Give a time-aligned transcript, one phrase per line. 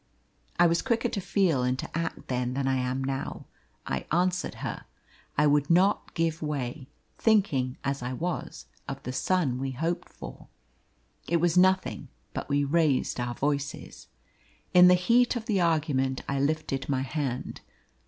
[0.59, 3.45] I was quicker to feel and to act then than I am now.
[3.85, 4.85] I answered her.
[5.37, 6.87] I would not give way,
[7.19, 10.47] thinking, as I was, of the son we hoped for.
[11.27, 14.07] It was nothing, but we raised our voices.
[14.73, 17.61] In the heat of the argument I lifted my hand.